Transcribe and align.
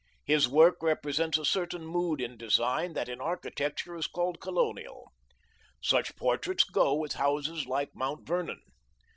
His 0.25 0.49
work 0.49 0.81
represents 0.81 1.37
a 1.37 1.45
certain 1.45 1.85
mood 1.85 2.21
in 2.21 2.35
design 2.35 2.93
that 2.93 3.07
in 3.07 3.21
architecture 3.21 3.95
is 3.95 4.07
called 4.07 4.41
colonial. 4.41 5.11
Such 5.79 6.15
portraits 6.15 6.63
go 6.63 6.95
with 6.95 7.13
houses 7.13 7.67
like 7.67 7.93
Mount 7.93 8.25
Vernon. 8.25 8.63